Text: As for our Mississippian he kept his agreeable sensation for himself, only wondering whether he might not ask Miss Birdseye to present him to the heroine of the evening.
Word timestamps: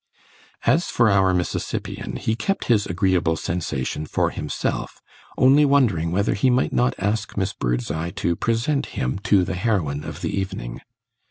As 0.65 0.85
for 0.89 1.11
our 1.11 1.31
Mississippian 1.31 2.15
he 2.15 2.35
kept 2.35 2.65
his 2.65 2.87
agreeable 2.87 3.35
sensation 3.35 4.07
for 4.07 4.31
himself, 4.31 4.99
only 5.37 5.63
wondering 5.63 6.11
whether 6.11 6.33
he 6.33 6.49
might 6.49 6.73
not 6.73 6.95
ask 6.97 7.37
Miss 7.37 7.53
Birdseye 7.53 8.09
to 8.15 8.35
present 8.35 8.87
him 8.97 9.19
to 9.19 9.43
the 9.43 9.53
heroine 9.53 10.03
of 10.03 10.21
the 10.21 10.35
evening. 10.35 10.81